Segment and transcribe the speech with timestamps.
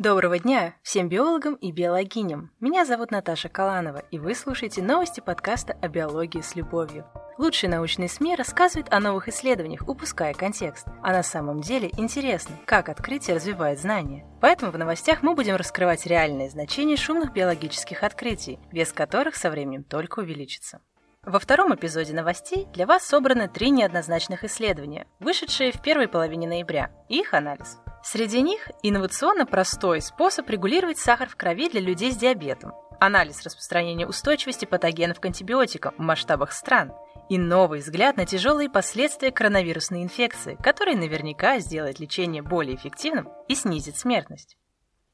[0.00, 2.50] Доброго дня всем биологам и биологиням.
[2.58, 7.04] Меня зовут Наташа Каланова, и вы слушаете новости подкаста о биологии с любовью.
[7.36, 10.86] Лучшие научные СМИ рассказывают о новых исследованиях, упуская контекст.
[11.02, 14.26] А на самом деле интересно, как открытие развивает знания.
[14.40, 19.84] Поэтому в новостях мы будем раскрывать реальные значения шумных биологических открытий, вес которых со временем
[19.84, 20.80] только увеличится.
[21.24, 26.90] Во втором эпизоде новостей для вас собраны три неоднозначных исследования, вышедшие в первой половине ноября,
[27.10, 27.76] и их анализ.
[28.02, 34.06] Среди них инновационно простой способ регулировать сахар в крови для людей с диабетом, анализ распространения
[34.06, 36.92] устойчивости патогенов к антибиотикам в масштабах стран
[37.28, 43.54] и новый взгляд на тяжелые последствия коронавирусной инфекции, который наверняка сделает лечение более эффективным и
[43.54, 44.56] снизит смертность.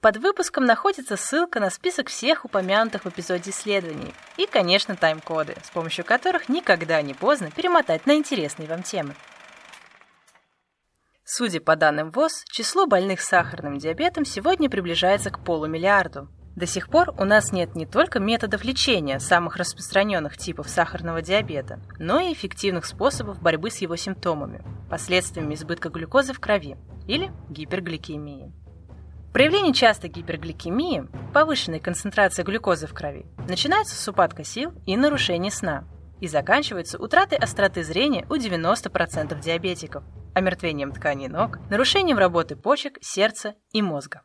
[0.01, 5.71] Под выпуском находится ссылка на список всех упомянутых в эпизоде исследований и, конечно, тайм-коды, с
[5.71, 9.15] помощью которых никогда не поздно перемотать на интересные вам темы.
[11.29, 16.29] Судя по данным ВОЗ, число больных сахарным диабетом сегодня приближается к полумиллиарду.
[16.55, 21.81] До сих пор у нас нет не только методов лечения самых распространенных типов сахарного диабета,
[21.99, 26.77] но и эффективных способов борьбы с его симптомами, последствиями избытка глюкозы в крови
[27.09, 28.53] или гипергликемии.
[29.33, 35.89] Проявление частой гипергликемии, повышенной концентрации глюкозы в крови, начинается с упадка сил и нарушения сна
[36.21, 43.55] и заканчивается утратой остроты зрения у 90% диабетиков, омертвением тканей ног, нарушением работы почек, сердца
[43.73, 44.23] и мозга.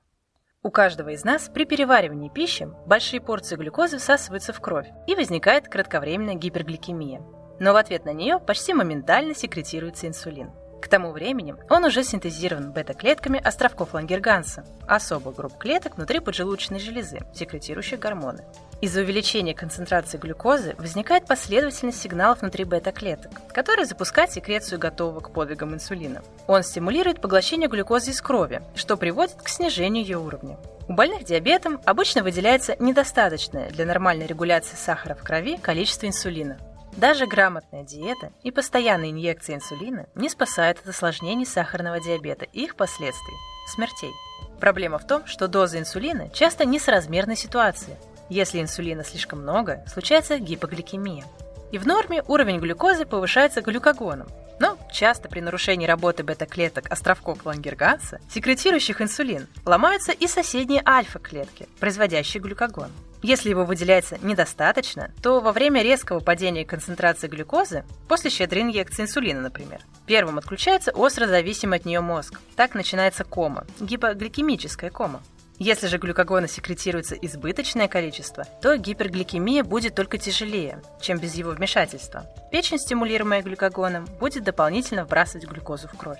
[0.63, 5.67] У каждого из нас при переваривании пищи большие порции глюкозы всасываются в кровь и возникает
[5.67, 7.21] кратковременная гипергликемия.
[7.59, 10.51] Но в ответ на нее почти моментально секретируется инсулин.
[10.81, 17.19] К тому времени он уже синтезирован бета-клетками островков Лангерганса, особых групп клеток внутри поджелудочной железы,
[17.33, 18.45] секретирующих гормоны.
[18.81, 25.75] Из-за увеличения концентрации глюкозы возникает последовательность сигналов внутри бета-клеток, которые запускают секрецию готового к подвигам
[25.75, 26.23] инсулина.
[26.47, 30.57] Он стимулирует поглощение глюкозы из крови, что приводит к снижению ее уровня.
[30.87, 36.57] У больных диабетом обычно выделяется недостаточное для нормальной регуляции сахара в крови количество инсулина.
[36.97, 42.75] Даже грамотная диета и постоянные инъекции инсулина не спасают от осложнений сахарного диабета и их
[42.75, 43.35] последствий–
[43.67, 44.11] смертей.
[44.59, 47.95] Проблема в том, что доза инсулина часто несоразмерна ситуации–
[48.31, 51.25] если инсулина слишком много, случается гипогликемия.
[51.73, 54.27] И в норме уровень глюкозы повышается глюкогоном.
[54.57, 62.41] Но часто при нарушении работы бета-клеток островков Лангерганса, секретирующих инсулин, ломаются и соседние альфа-клетки, производящие
[62.41, 62.91] глюкогон.
[63.21, 69.41] Если его выделяется недостаточно, то во время резкого падения концентрации глюкозы, после щедрой инъекции инсулина,
[69.41, 72.39] например, первым отключается остро зависимый от нее мозг.
[72.55, 75.21] Так начинается кома, гипогликемическая кома.
[75.63, 82.25] Если же глюкогона секретируется избыточное количество, то гипергликемия будет только тяжелее, чем без его вмешательства.
[82.51, 86.17] Печень, стимулируемая глюкогоном, будет дополнительно вбрасывать глюкозу в кровь.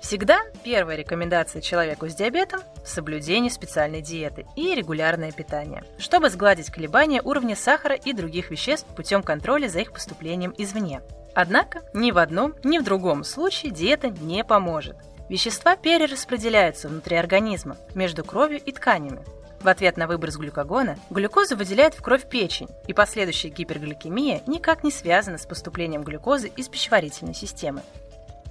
[0.00, 7.20] Всегда первая рекомендация человеку с диабетом– соблюдение специальной диеты и регулярное питание, чтобы сгладить колебания
[7.22, 11.02] уровня сахара и других веществ путем контроля за их поступлением извне.
[11.34, 14.96] Однако ни в одном, ни в другом случае диета не поможет.
[15.28, 19.24] Вещества перераспределяются внутри организма, между кровью и тканями.
[19.60, 24.92] В ответ на выброс глюкогона глюкозу выделяет в кровь печень, и последующая гипергликемия никак не
[24.92, 27.82] связана с поступлением глюкозы из пищеварительной системы.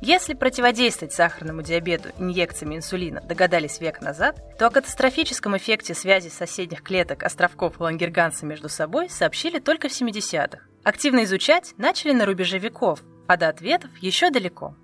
[0.02, 6.84] Если противодействовать сахарному диабету инъекциями инсулина догадались век назад, то о катастрофическом эффекте связи соседних
[6.84, 10.60] клеток островков Лангерганса между собой сообщили только в 70-х.
[10.84, 14.76] Активно изучать начали на рубеже веков, а до ответов еще далеко.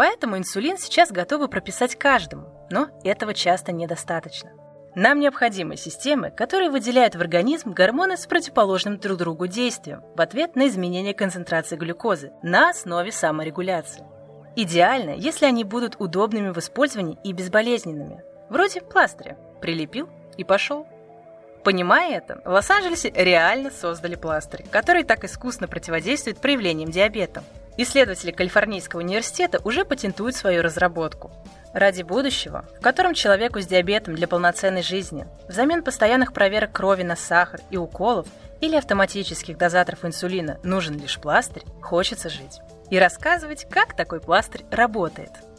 [0.00, 4.50] Поэтому инсулин сейчас готовы прописать каждому, но этого часто недостаточно.
[4.94, 10.56] Нам необходимы системы, которые выделяют в организм гормоны с противоположным друг другу действием в ответ
[10.56, 14.02] на изменение концентрации глюкозы на основе саморегуляции.
[14.56, 18.22] Идеально, если они будут удобными в использовании и безболезненными.
[18.48, 19.36] Вроде пластыря.
[19.60, 20.86] Прилепил и пошел.
[21.62, 27.44] Понимая это, в Лос-Анджелесе реально создали пластырь, который так искусно противодействует проявлениям диабета.
[27.82, 31.32] Исследователи Калифорнийского университета уже патентуют свою разработку.
[31.72, 37.16] Ради будущего, в котором человеку с диабетом для полноценной жизни, взамен постоянных проверок крови на
[37.16, 38.26] сахар и уколов
[38.60, 42.60] или автоматических дозаторов инсулина нужен лишь пластырь, хочется жить.
[42.90, 45.30] И рассказывать, как такой пластырь работает–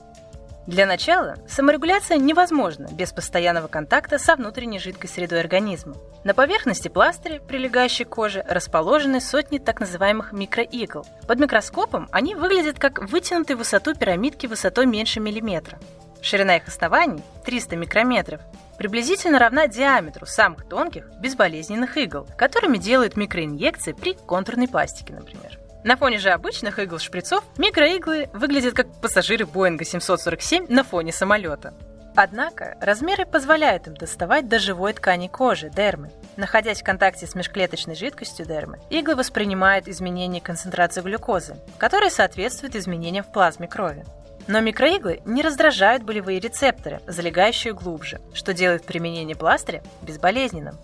[0.67, 5.95] для начала, саморегуляция невозможна без постоянного контакта со внутренней жидкой средой организма.
[6.23, 11.05] На поверхности пластыря, прилегающей к коже, расположены сотни так называемых микроигл.
[11.27, 15.79] Под микроскопом они выглядят как вытянутые в высоту пирамидки высотой меньше миллиметра.
[16.21, 18.41] Ширина их оснований– 300 микрометров,
[18.77, 25.60] приблизительно равна диаметру самых тонких, безболезненных игл, которыми делают микроинъекции при контурной пластике, например.
[25.83, 31.73] На фоне же обычных игл-шприцов микроиглы выглядят как пассажиры Боинга 747 на фоне самолета.
[32.15, 36.11] Однако размеры позволяют им доставать до живой ткани кожи, дермы.
[36.37, 43.23] Находясь в контакте с межклеточной жидкостью дермы, иглы воспринимают изменение концентрации глюкозы, которые соответствуют изменениям
[43.23, 44.05] в плазме крови.
[44.47, 50.77] Но микроиглы не раздражают болевые рецепторы, залегающие глубже, что делает применение пластыря безболезненным.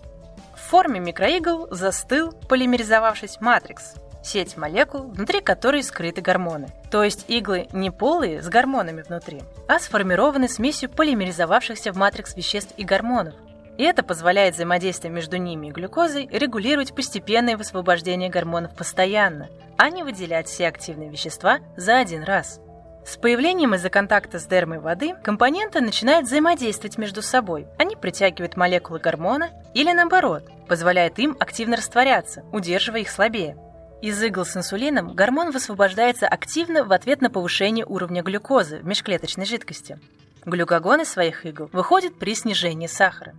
[0.56, 3.94] В форме микроигл застыл полимеризовавшись матрикс,
[4.28, 6.68] сеть молекул, внутри которой скрыты гормоны.
[6.90, 12.74] То есть иглы не полые с гормонами внутри, а сформированы смесью полимеризовавшихся в матрикс веществ
[12.76, 13.34] и гормонов.
[13.78, 20.02] И это позволяет взаимодействие между ними и глюкозой регулировать постепенное высвобождение гормонов постоянно, а не
[20.02, 22.60] выделять все активные вещества за один раз.
[23.06, 27.66] С появлением из-за контакта с дермой воды компоненты начинают взаимодействовать между собой.
[27.78, 33.56] Они притягивают молекулы гормона или наоборот, позволяют им активно растворяться, удерживая их слабее.
[34.00, 39.44] Из игл с инсулином гормон высвобождается активно в ответ на повышение уровня глюкозы в межклеточной
[39.44, 39.98] жидкости.
[40.44, 43.34] Глюкогон из своих игл выходит при снижении сахара.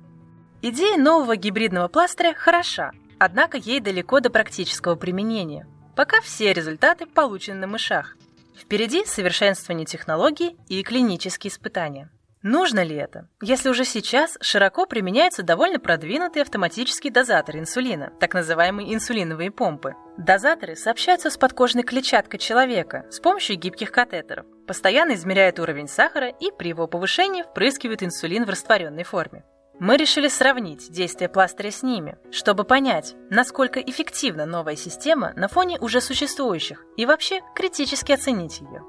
[0.61, 5.65] Идея нового гибридного пластыря хороша, однако ей далеко до практического применения.
[5.95, 8.17] Пока все результаты получены на мышах.
[8.57, 12.09] Впереди совершенствование технологий и клинические испытания.
[12.41, 18.93] Нужно ли это, если уже сейчас широко применяются довольно продвинутые автоматические дозаторы инсулина, так называемые
[18.93, 19.95] инсулиновые помпы?
[20.17, 26.49] Дозаторы сообщаются с подкожной клетчаткой человека с помощью гибких катетеров, постоянно измеряют уровень сахара и
[26.51, 29.43] при его повышении впрыскивают инсулин в растворенной форме.
[29.77, 35.77] Мы решили сравнить действие пластыря с ними, чтобы понять, насколько эффективна новая система на фоне
[35.79, 38.81] уже существующих и вообще критически оценить ее.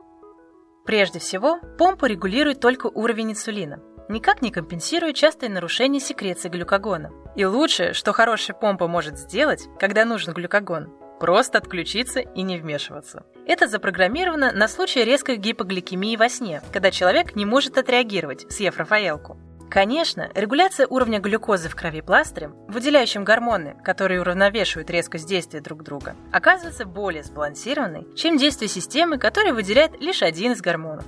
[0.85, 7.13] Прежде всего, помпа регулирует только уровень инсулина, никак не компенсируя частые нарушения секреции глюкогона.
[7.37, 13.25] И лучшее, что хорошая помпа может сделать, когда нужен глюкогон, просто отключиться и не вмешиваться.
[13.47, 19.39] Это запрограммировано на случай резкой гипогликемии во сне, когда человек не может отреагировать, съев Рафаэлку.
[19.71, 26.17] Конечно, регуляция уровня глюкозы в крови пластырем, выделяющим гормоны, которые уравновешивают резкость действия друг друга,
[26.33, 31.05] оказывается более сбалансированной, чем действие системы, которая выделяет лишь один из гормонов.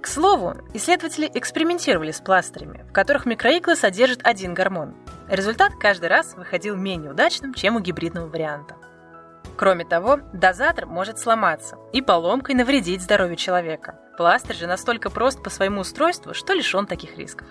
[0.00, 4.94] К слову, исследователи экспериментировали с пластырями, в которых микроиглы содержат один гормон.
[5.28, 8.76] Результат каждый раз выходил менее удачным, чем у гибридного варианта.
[9.56, 13.98] Кроме того, дозатор может сломаться и поломкой навредить здоровью человека.
[14.16, 17.48] Пластырь же настолько прост по своему устройству, что лишен таких рисков.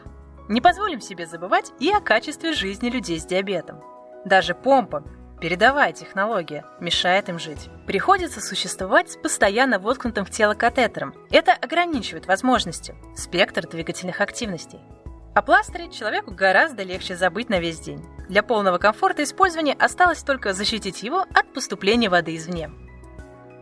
[0.49, 3.81] Не позволим себе забывать и о качестве жизни людей с диабетом.
[4.25, 5.03] Даже помпа,
[5.39, 7.69] передовая технология, мешает им жить.
[7.87, 11.13] Приходится существовать с постоянно воткнутым в тело катетером.
[11.31, 14.79] Это ограничивает возможности, спектр двигательных активностей.
[15.35, 18.05] А пластыри человеку гораздо легче забыть на весь день.
[18.29, 22.69] Для полного комфорта использования осталось только защитить его от поступления воды извне.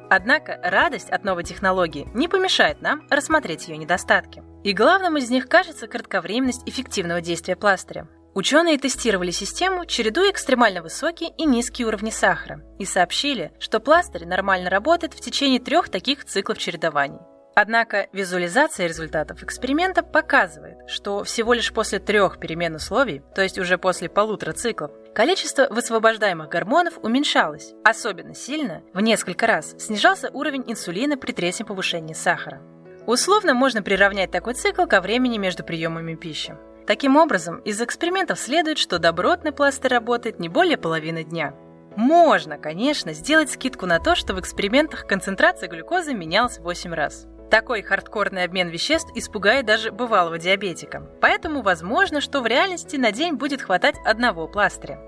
[0.09, 4.43] Однако радость от новой технологии не помешает нам рассмотреть ее недостатки.
[4.63, 8.07] И главным из них кажется кратковременность эффективного действия пластыря.
[8.33, 14.69] Ученые тестировали систему, чередуя экстремально высокие и низкие уровни сахара, и сообщили, что пластырь нормально
[14.69, 17.19] работает в течение трех таких циклов чередований.
[17.53, 23.77] Однако визуализация результатов эксперимента показывает, что всего лишь после трех перемен условий, то есть уже
[23.77, 27.73] после полутора циклов, количество высвобождаемых гормонов уменьшалось.
[27.83, 32.61] Особенно сильно, в несколько раз, снижался уровень инсулина при третьем повышении сахара.
[33.07, 36.56] Условно можно приравнять такой цикл ко времени между приемами пищи.
[36.86, 41.53] Таким образом, из экспериментов следует, что добротный пластырь работает не более половины дня.
[41.96, 47.27] Можно, конечно, сделать скидку на то, что в экспериментах концентрация глюкозы менялась 8 раз.
[47.50, 51.05] Такой хардкорный обмен веществ испугает даже бывалого диабетика.
[51.20, 55.00] Поэтому возможно, что в реальности на день будет хватать одного пластыря.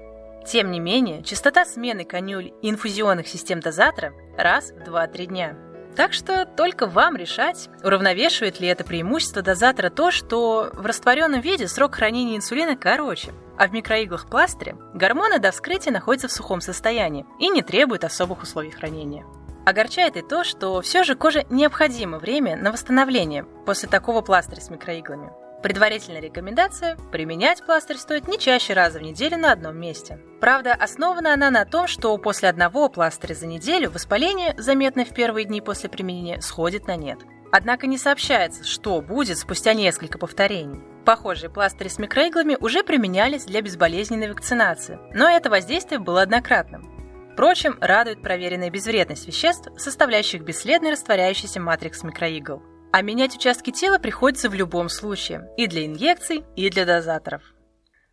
[0.46, 5.58] Тем не менее, частота смены конюль и инфузионных систем дозатора раз в 2-3 дня.
[5.96, 11.68] Так что только вам решать, уравновешивает ли это преимущество дозатора то, что в растворенном виде
[11.68, 17.26] срок хранения инсулина короче, а в микроиглах пластыря гормоны до вскрытия находятся в сухом состоянии
[17.40, 19.26] и не требуют особых условий хранения.
[19.66, 24.70] Огорчает и то, что все же коже необходимо время на восстановление после такого пластыря с
[24.70, 25.32] микроиглами.
[25.64, 30.20] Предварительная рекомендация– применять пластырь стоит не чаще раза в неделю на одном месте.
[30.42, 35.46] Правда, основана она на том, что после одного пластыря за неделю воспаление, заметное в первые
[35.46, 37.20] дни после применения, сходит на нет.
[37.50, 40.82] Однако не сообщается, что будет спустя несколько повторений.
[41.06, 46.92] Похожие пластыри с микроиглами уже применялись для безболезненной вакцинации, но это воздействие было однократным.
[47.32, 52.62] Впрочем, радует проверенная безвредность веществ, составляющих бесследно растворяющийся матрикс микроигл.
[52.94, 57.42] А менять участки тела приходится в любом случае, и для инъекций, и для дозаторов.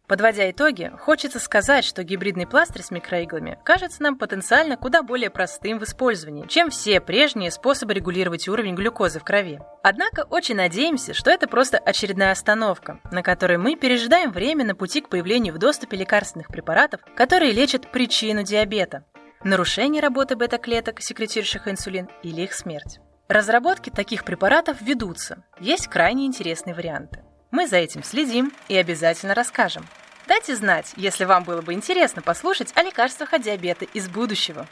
[0.09, 5.79] Подводя итоги, хочется сказать, что гибридный пластырь с микроиглами кажется нам потенциально куда более простым
[5.79, 9.61] в использовании, чем все прежние способы регулировать уровень глюкозы в крови.
[9.83, 15.03] Однако очень надеемся, что это просто очередная остановка, на которой мы пережидаем время на пути
[15.03, 19.05] к появлению в доступе лекарственных препаратов, которые лечат причину диабета–
[19.45, 22.99] нарушение работы бета-клеток, секретирующих инсулин, или их смерть.
[23.31, 25.45] Разработки таких препаратов ведутся.
[25.61, 27.23] Есть крайне интересные варианты.
[27.53, 29.87] Мы за этим следим и обязательно расскажем.
[30.27, 34.67] Дайте знать, если вам было бы интересно послушать о лекарствах от диабета из будущего.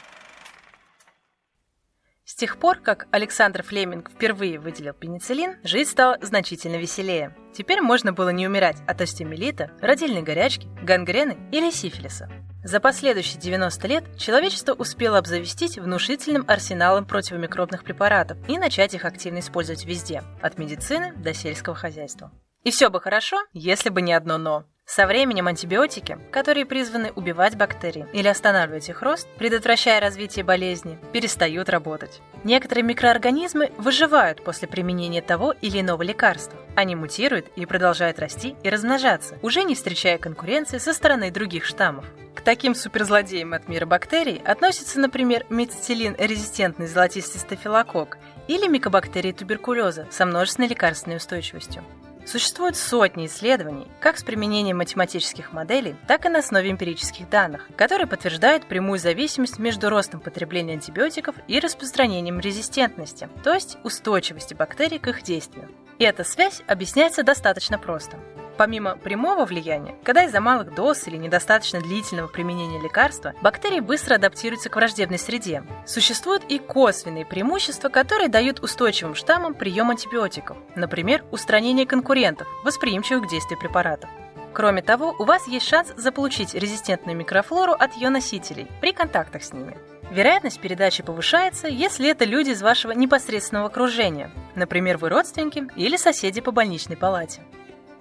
[2.25, 7.33] С тех пор, как Александр Флеминг впервые выделил пенициллин, жизнь стала значительно веселее.
[7.53, 12.29] Теперь можно было не умирать от остеомелита, родильной горячки, гангрены или сифилиса.
[12.69, 19.39] За последующие 90 лет человечество успело обзавестись внушительным арсеналом противомикробных препаратов и начать их активно
[19.39, 22.31] использовать везде, от медицины до сельского хозяйства.
[22.63, 24.65] И все бы хорошо, если бы не одно «но».
[24.89, 31.69] Со временем антибиотики, которые призваны убивать бактерии или останавливать их рост, предотвращая развитие болезни, перестают
[31.69, 32.21] работать.
[32.43, 36.59] Некоторые микроорганизмы выживают после применения того или иного лекарства.
[36.75, 42.05] Они мутируют и продолжают расти и размножаться, уже не встречая конкуренции со стороны других штаммов.
[42.33, 48.17] К таким суперзлодеям от мира бактерий относятся, например, мецетилин-резистентный золотистый стафилококк
[48.47, 51.83] или микобактерии туберкулеза со множественной лекарственной устойчивостью.
[52.29, 58.05] Существуют сотни исследований, как с применением математических моделей, так и на основе эмпирических данных, которые
[58.05, 65.07] подтверждают прямую зависимость между ростом потребления антибиотиков и распространением резистентности, то есть устойчивости бактерий к
[65.07, 65.69] их действию.
[65.97, 68.19] И эта связь объясняется достаточно просто.
[68.59, 74.67] Помимо прямого влияния, когда из-за малых доз или недостаточно длительного применения лекарства бактерии быстро адаптируются
[74.67, 81.85] к враждебной среде, существуют и косвенные преимущества, которые дают устойчивым штаммам прием антибиотиков, например, устранение
[81.85, 84.09] конкурентов, восприимчивых к действию препаратов.
[84.51, 89.53] Кроме того, у вас есть шанс заполучить резистентную микрофлору от ее носителей при контактах с
[89.53, 89.77] ними.
[90.11, 96.41] Вероятность передачи повышается, если это люди из вашего непосредственного окружения, например, вы родственники или соседи
[96.41, 97.41] по больничной палате.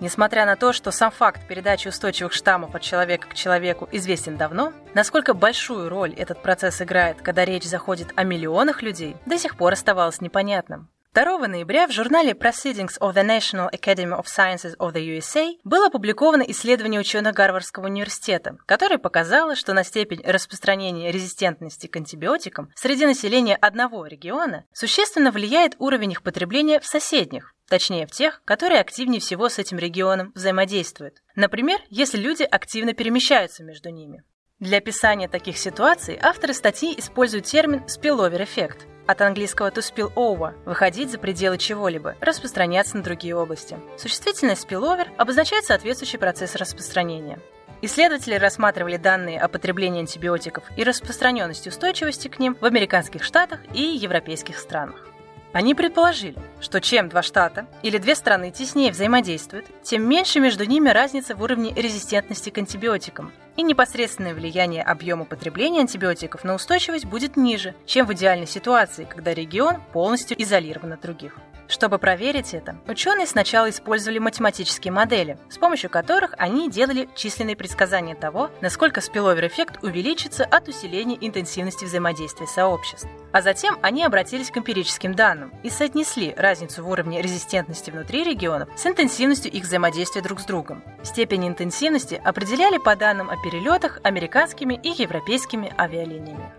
[0.00, 4.72] Несмотря на то, что сам факт передачи устойчивых штаммов от человека к человеку известен давно,
[4.94, 9.72] насколько большую роль этот процесс играет, когда речь заходит о миллионах людей, до сих пор
[9.72, 10.88] оставалось непонятным.
[11.14, 15.86] 2 ноября в журнале Proceedings of the National Academy of Sciences of the USA было
[15.86, 23.06] опубликовано исследование ученых Гарвардского университета, которое показало, что на степень распространения резистентности к антибиотикам среди
[23.06, 29.20] населения одного региона существенно влияет уровень их потребления в соседних, Точнее, в тех, которые активнее
[29.20, 31.22] всего с этим регионом взаимодействуют.
[31.36, 34.24] Например, если люди активно перемещаются между ними.
[34.58, 40.52] Для описания таких ситуаций авторы статьи используют термин «spillover эффект», от английского to spill over–
[40.66, 43.78] выходить за пределы чего-либо, распространяться на другие области.
[43.96, 47.40] Существительность spillover обозначает соответствующий процесс распространения.
[47.80, 53.80] Исследователи рассматривали данные о потреблении антибиотиков и распространенности устойчивости к ним в американских штатах и
[53.80, 55.06] европейских странах.
[55.54, 60.90] Они предположили, что чем два штата или две страны теснее взаимодействуют, тем меньше между ними
[60.90, 67.36] разница в уровне резистентности к антибиотикам, и непосредственное влияние объема потребления антибиотиков на устойчивость будет
[67.36, 71.36] ниже, чем в идеальной ситуации, когда регион полностью изолирован от других.
[71.68, 78.14] Чтобы проверить это, ученые сначала использовали математические модели, с помощью которых они делали численные предсказания
[78.14, 83.06] того, насколько спиловер-эффект увеличится от усиления интенсивности взаимодействия сообществ.
[83.32, 88.70] А затем они обратились к эмпирическим данным и соотнесли разницу в уровне резистентности внутри регионов
[88.74, 90.82] с интенсивностью их взаимодействия друг с другом.
[91.02, 96.50] Степень интенсивности определяли по данным о перелетах американскими и европейскими авиалиниями.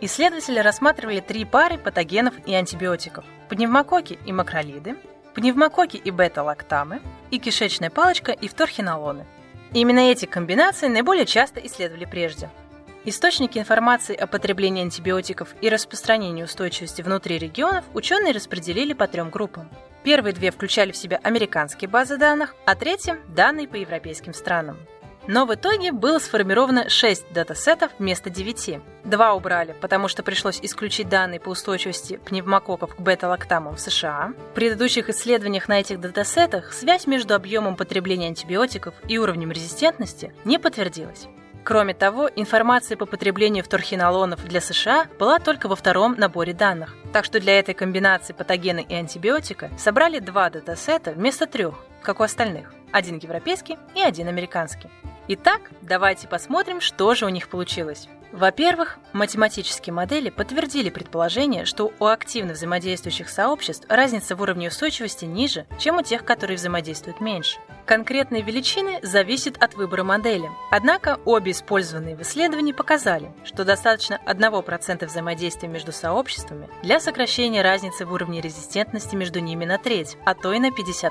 [0.00, 4.96] Исследователи рассматривали три пары патогенов и антибиотиков– пневмококи и макролиды,
[5.34, 7.00] пневмококи и бета-лактамы
[7.30, 9.26] и кишечная палочка и вторхинолоны.
[9.72, 12.50] именно эти комбинации наиболее часто исследовали прежде.
[13.06, 19.70] Источники информации о потреблении антибиотиков и распространении устойчивости внутри регионов ученые распределили по трем группам.
[20.02, 24.76] Первые две включали в себя американские базы данных, а третья– данные по европейским странам.
[25.28, 28.80] Но в итоге было сформировано 6 датасетов вместо 9.
[29.04, 34.32] Два убрали, потому что пришлось исключить данные по устойчивости пневмококков к бета-лактамам в США.
[34.52, 40.58] В предыдущих исследованиях на этих датасетах связь между объемом потребления антибиотиков и уровнем резистентности не
[40.58, 41.26] подтвердилась.
[41.66, 46.94] Кроме того, информация по потреблению вторхинолонов для США была только во втором наборе данных.
[47.12, 52.22] Так что для этой комбинации патогена и антибиотика собрали два датасета вместо трех, как у
[52.22, 52.72] остальных.
[52.92, 54.88] Один европейский и один американский.
[55.28, 58.08] Итак, давайте посмотрим, что же у них получилось.
[58.32, 65.66] Во-первых, математические модели подтвердили предположение, что у активно взаимодействующих сообществ разница в уровне устойчивости ниже,
[65.78, 67.58] чем у тех, которые взаимодействуют меньше.
[67.86, 70.50] конкретной величины зависит от выбора модели.
[70.70, 78.04] Однако обе использованные в исследовании показали, что достаточно 1% взаимодействия между сообществами для сокращения разницы
[78.04, 81.10] в уровне резистентности между ними на треть, а то и на 50%.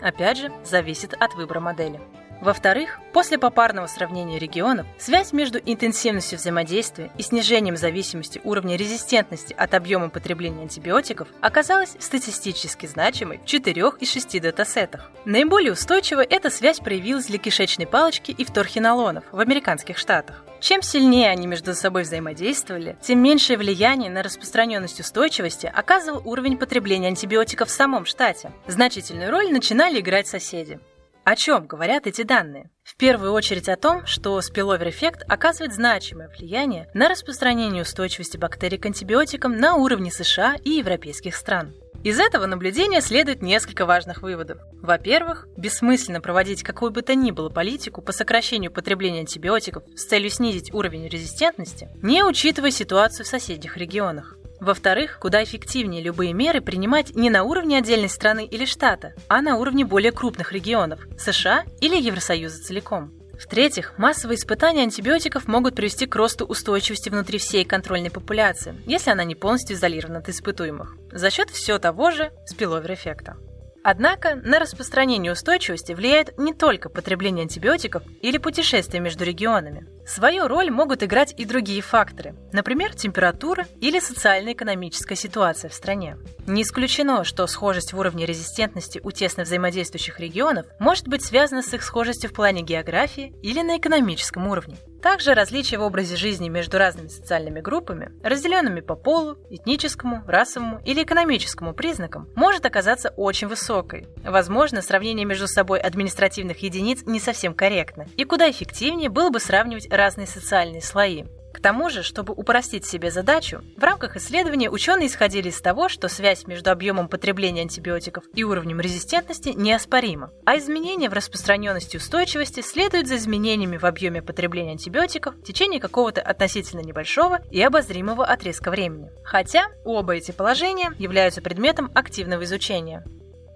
[0.00, 2.00] Опять же, зависит от выбора модели.
[2.40, 9.74] Во-вторых, после попарного сравнения регионов, связь между интенсивностью взаимодействия и снижением зависимости уровня резистентности от
[9.74, 15.10] объема потребления антибиотиков оказалась статистически значимой в 4 из 6 датасетах.
[15.24, 20.44] Наиболее устойчиво эта связь проявилась для кишечной палочки и вторхинолонов в американских штатах.
[20.60, 27.08] Чем сильнее они между собой взаимодействовали, тем меньшее влияние на распространенность устойчивости оказывал уровень потребления
[27.08, 28.52] антибиотиков в самом штате.
[28.66, 30.80] Значительную роль начинали играть соседи.
[31.26, 32.70] О чем говорят эти данные?
[32.84, 38.86] В первую очередь о том, что спиловер-эффект оказывает значимое влияние на распространение устойчивости бактерий к
[38.86, 41.74] антибиотикам на уровне США и европейских стран.
[42.04, 44.58] Из этого наблюдения следует несколько важных выводов.
[44.80, 50.30] Во-первых, бессмысленно проводить какую бы то ни было политику по сокращению потребления антибиотиков с целью
[50.30, 54.36] снизить уровень резистентности, не учитывая ситуацию в соседних регионах.
[54.60, 59.56] Во-вторых, куда эффективнее любые меры принимать не на уровне отдельной страны или штата, а на
[59.56, 63.12] уровне более крупных регионов– США или Евросоюза целиком.
[63.38, 69.24] В-третьих, массовые испытания антибиотиков могут привести к росту устойчивости внутри всей контрольной популяции, если она
[69.24, 73.36] не полностью изолирована от испытуемых, за счет все того же спиловер-эффекта.
[73.84, 79.86] Однако на распространение устойчивости влияет не только потребление антибиотиков или путешествия между регионами.
[80.06, 86.16] Свою роль могут играть и другие факторы, например, температура или социально-экономическая ситуация в стране.
[86.46, 91.74] Не исключено, что схожесть в уровне резистентности у тесно взаимодействующих регионов может быть связана с
[91.74, 94.76] их схожестью в плане географии или на экономическом уровне.
[95.02, 101.02] Также различия в образе жизни между разными социальными группами, разделенными по полу, этническому, расовому или
[101.02, 104.08] экономическому признакам, может оказаться очень высокой.
[104.24, 109.86] Возможно, сравнение между собой административных единиц не совсем корректно, и куда эффективнее было бы сравнивать
[109.96, 111.24] разные социальные слои.
[111.56, 116.08] К тому же, чтобы упростить себе задачу, в рамках исследования ученые исходили из того, что
[116.08, 123.08] связь между объемом потребления антибиотиков и уровнем резистентности неоспорима, а изменения в распространенности устойчивости следуют
[123.08, 129.10] за изменениями в объеме потребления антибиотиков в течение какого-то относительно небольшого и обозримого отрезка времени.
[129.24, 133.02] Хотя оба эти положения являются предметом активного изучения.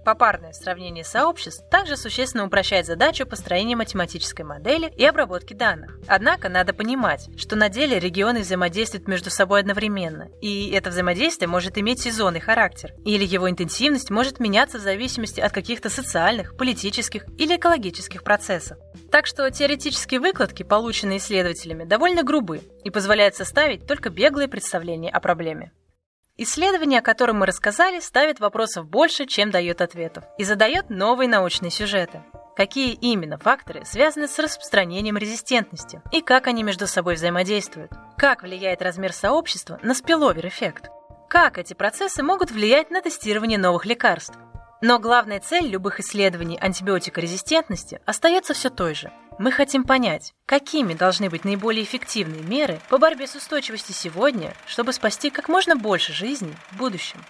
[0.05, 5.99] Попарное сравнение сообществ также существенно упрощает задачу построения математической модели и обработки данных.
[6.07, 11.77] Однако надо понимать, что на деле регионы взаимодействуют между собой одновременно, и это взаимодействие может
[11.77, 17.57] иметь сезонный характер, или его интенсивность может меняться в зависимости от каких-то социальных, политических или
[17.57, 18.79] экологических процессов.
[19.11, 25.21] Так что теоретические выкладки, полученные исследователями, довольно грубы и позволяют составить только беглые представления о
[25.21, 25.73] проблеме.
[26.43, 31.71] Исследование, о котором мы рассказали, ставит вопросов больше, чем дает ответов, и задает новые научные
[31.71, 32.23] сюжеты.
[32.57, 37.93] Какие именно факторы связаны с распространением резистентности и как они между собой взаимодействуют?
[38.17, 40.89] Как влияет размер сообщества на спиловер-эффект?
[41.29, 44.39] Как эти процессы могут влиять на тестирование новых лекарств?
[44.83, 49.13] Но главная цель любых исследований антибиотикорезистентности остается все той же.
[49.39, 54.93] Мы хотим понять, какими должны быть наиболее эффективные меры по борьбе с устойчивостью сегодня, чтобы
[54.95, 57.23] спасти как можно больше жизней в будущем.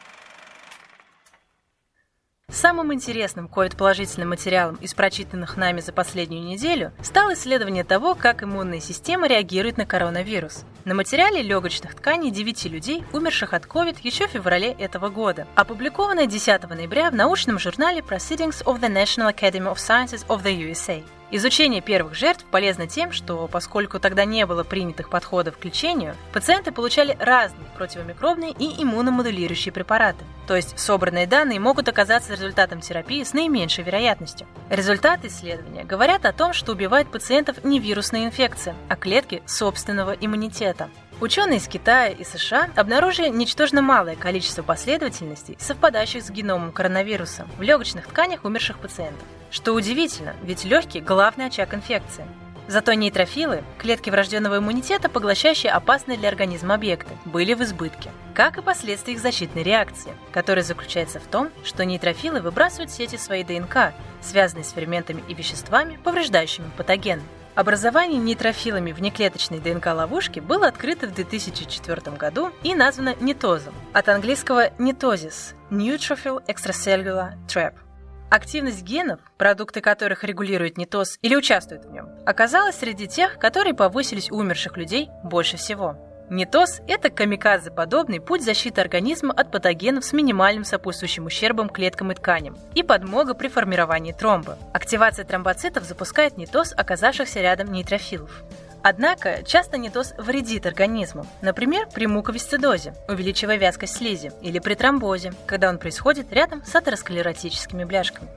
[2.52, 8.80] Самым интересным COVID-положительным материалом из прочитанных нами за последнюю неделю стало исследование того, как иммунная
[8.80, 10.64] система реагирует на коронавирус.
[10.84, 16.26] На материале легочных тканей 9 людей, умерших от COVID еще в феврале этого года, опубликованное
[16.26, 21.04] 10 ноября в научном журнале Proceedings of the National Academy of Sciences of the USA.
[21.32, 26.72] Изучение первых жертв полезно тем, что поскольку тогда не было принятых подходов к лечению, пациенты
[26.72, 30.24] получали разные противомикробные и иммуномодулирующие препараты.
[30.48, 34.48] То есть собранные данные могут оказаться результатом терапии с наименьшей вероятностью.
[34.70, 40.90] Результаты исследования говорят о том, что убивает пациентов не вирусная инфекция, а клетки собственного иммунитета.
[41.20, 47.62] Ученые из Китая и США обнаружили ничтожно малое количество последовательностей, совпадающих с геномом коронавируса в
[47.62, 49.26] легочных тканях умерших пациентов.
[49.50, 52.24] Что удивительно, ведь легкий– главный очаг инфекции.
[52.68, 58.62] Зато нейтрофилы, клетки врожденного иммунитета, поглощающие опасные для организма объекты, были в избытке, как и
[58.62, 64.64] последствия их защитной реакции, которая заключается в том, что нейтрофилы выбрасывают сети свои ДНК, связанные
[64.64, 67.20] с ферментами и веществами, повреждающими патоген.
[67.54, 75.54] Образование нейтрофилами внеклеточной ДНК-ловушки было открыто в 2004 году и названо нитозом, от английского нитозис–
[75.70, 77.74] Neutrophil Extracellular Trap–
[78.30, 84.30] Активность генов, продукты которых регулируют нитоз или участвуют в нем, оказалась среди тех, которые повысились
[84.30, 85.96] у умерших людей больше всего.
[86.30, 92.56] Нитоз– это камикадзе-подобный путь защиты организма от патогенов с минимальным сопутствующим ущербом клеткам и тканям
[92.76, 94.56] и подмога при формировании тромба.
[94.72, 98.44] Активация тромбоцитов запускает нитоз, оказавшихся рядом нейтрофилов.
[98.84, 105.68] Однако часто нитоз вредит организму, например, при муковисцидозе, увеличивая вязкость слизи, или при тромбозе, когда
[105.68, 108.28] он происходит рядом с атеросклеротическими бляшками.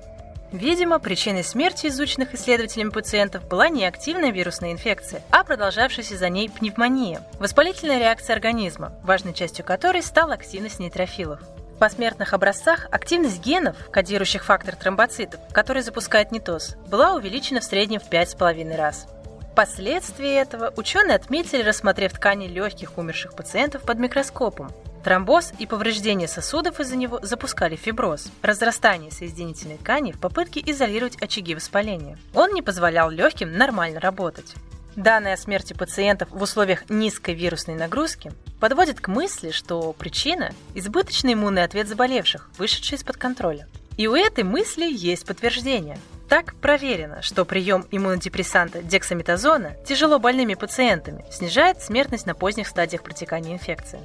[0.53, 6.47] Видимо, причиной смерти изученных исследователями пациентов была не активная вирусная инфекция, а продолжавшаяся за ней
[6.47, 11.39] пневмония– воспалительная реакция организма, важной частью которой стала активность нейтрофилов.
[11.75, 17.99] В посмертных образцах активность генов, кодирующих фактор тромбоцитов, который запускает нитоз, была увеличена в среднем
[17.99, 19.07] в 5,5 раз.
[19.53, 24.71] Впоследствии этого ученые отметили, рассмотрев ткани легких умерших пациентов под микроскопом,
[25.03, 31.55] Тромбоз и повреждение сосудов из-за него запускали фиброз– разрастание соединительной ткани в попытке изолировать очаги
[31.55, 32.17] воспаления.
[32.33, 34.53] Он не позволял легким нормально работать.
[34.95, 41.33] Данные о смерти пациентов в условиях низкой вирусной нагрузки подводят к мысли, что причина– избыточный
[41.33, 43.67] иммунный ответ заболевших, вышедший из-под контроля.
[43.97, 45.97] И у этой мысли есть подтверждение.
[46.29, 53.53] Так проверено, что прием иммунодепрессанта дексаметазона тяжело больными пациентами снижает смертность на поздних стадиях протекания
[53.53, 53.99] инфекции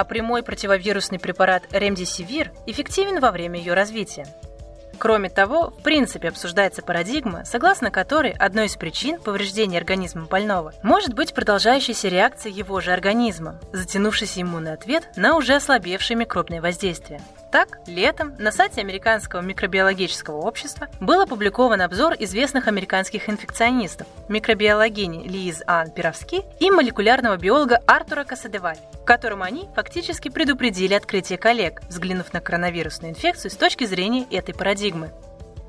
[0.00, 4.26] а прямой противовирусный препарат ремдисивир эффективен во время ее развития.
[4.98, 11.12] Кроме того, в принципе обсуждается парадигма, согласно которой одной из причин повреждения организма больного может
[11.12, 17.20] быть продолжающаяся реакция его же организма, затянувшийся иммунный ответ на уже ослабевшие микробные воздействия.
[17.50, 25.60] Так, летом на сайте Американского микробиологического общества был опубликован обзор известных американских инфекционистов, микробиологини Лиз
[25.66, 32.32] Ан Пировски и молекулярного биолога Артура Касадеваль, в котором они фактически предупредили открытие коллег, взглянув
[32.32, 35.10] на коронавирусную инфекцию с точки зрения этой парадигмы.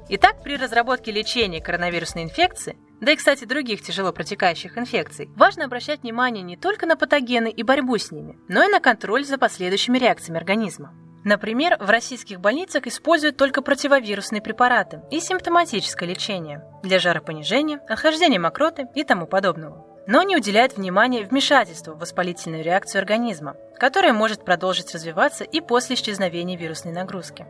[0.09, 6.03] Итак, при разработке лечения коронавирусной инфекции да и, кстати, других тяжело протекающих инфекций, важно обращать
[6.03, 9.97] внимание не только на патогены и борьбу с ними, но и на контроль за последующими
[9.97, 10.93] реакциями организма.
[11.23, 18.88] Например, в российских больницах используют только противовирусные препараты и симптоматическое лечение для жаропонижения, охлаждения мокроты
[18.95, 19.86] и тому подобного.
[20.07, 25.95] Но не уделяют внимания вмешательству в воспалительную реакцию организма, которая может продолжить развиваться и после
[25.95, 27.45] исчезновения вирусной нагрузки.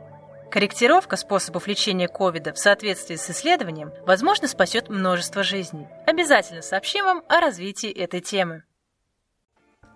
[0.51, 5.87] Корректировка способов лечения ковида в соответствии с исследованием, возможно, спасет множество жизней.
[6.05, 8.63] Обязательно сообщим вам о развитии этой темы.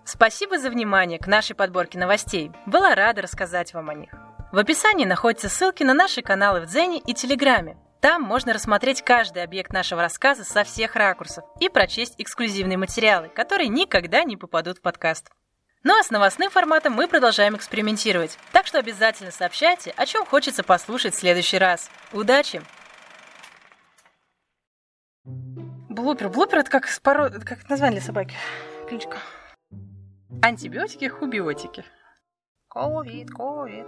[0.06, 2.52] Спасибо за внимание к нашей подборке новостей.
[2.64, 4.10] Была рада рассказать вам о них.
[4.52, 7.76] В описании находятся ссылки на наши каналы в Дзене и Телеграме.
[8.00, 13.68] Там можно рассмотреть каждый объект нашего рассказа со всех ракурсов и прочесть эксклюзивные материалы, которые
[13.68, 15.28] никогда не попадут в подкаст.
[15.82, 20.62] Ну а с новостным форматом мы продолжаем экспериментировать, так что обязательно сообщайте, о чем хочется
[20.62, 21.90] послушать в следующий раз.
[22.12, 22.62] Удачи!
[25.24, 26.28] Блупер.
[26.28, 27.28] Блупер это как, споро...
[27.30, 28.36] как название собаки.
[28.88, 29.18] Кличка.
[30.42, 31.84] Антибиотики, хубиотики.
[32.68, 33.86] Ковид, ковид.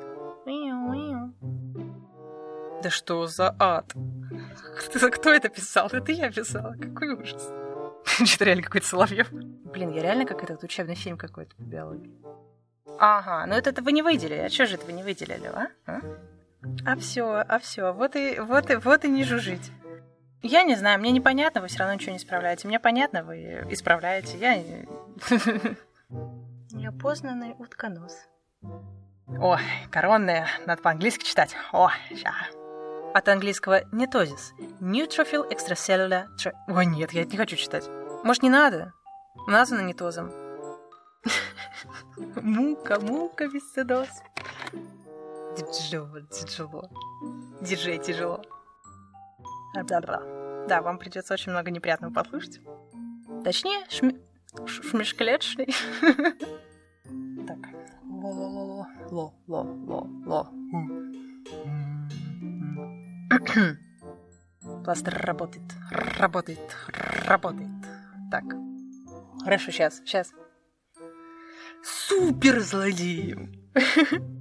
[2.82, 3.92] Да что за ад?
[5.12, 5.88] Кто это писал?
[5.92, 6.74] Это я писала.
[6.80, 7.52] Какой ужас.
[8.24, 9.30] Что-то реально какой-то Соловьев.
[9.32, 12.16] Блин, я реально как этот учебный фильм какой-то по биологии.
[12.98, 14.40] Ага, ну это, вы не выделили.
[14.40, 15.68] А что же это вы не выделили, а?
[15.86, 16.00] А,
[16.86, 17.92] а все, а все.
[17.92, 19.70] Вот и, вот и, вот и не жужжить.
[20.42, 22.68] Я не знаю, мне непонятно, вы все равно ничего не исправляете.
[22.68, 24.38] Мне понятно, вы исправляете.
[24.38, 24.62] Я...
[26.10, 28.26] Неопознанный утконос.
[29.40, 29.58] О,
[29.90, 31.54] коронная, надо по-английски читать.
[31.72, 32.32] О, ща.
[33.14, 34.52] От английского нетозис.
[34.80, 36.26] Neutrophil extracellular...
[36.38, 36.52] Tra...
[36.68, 37.88] Ой, нет, я это не хочу читать.
[38.24, 38.92] Может, не надо?
[39.46, 40.30] Названо нетозом.
[42.42, 44.08] Мука, мука, висцидоз.
[45.56, 46.90] Тяжело, тяжело.
[47.60, 48.42] Диджей тяжело.
[50.68, 52.60] Да, вам придется очень много неприятного послушать.
[53.44, 54.18] Точнее, шми...
[54.66, 55.68] шмешклетшный.
[57.46, 57.58] Так.
[58.04, 60.50] Ло-ло-ло-ло-ло-ло.
[64.84, 65.62] Пластер работает,
[66.18, 66.76] работает,
[67.26, 67.70] работает.
[68.30, 68.44] Так.
[69.44, 70.32] Хорошо, сейчас, сейчас.
[71.82, 73.52] Супер злодеем!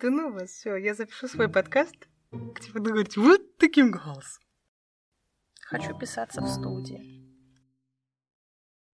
[0.00, 4.42] Да ну вас, все, я запишу свой подкаст, где буду говорить вот таким голосом.
[5.60, 7.15] Хочу писаться в студии.